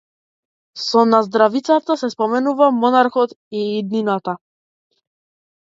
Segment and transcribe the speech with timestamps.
[0.83, 4.39] Со наздравица се споменува монархот и иднината.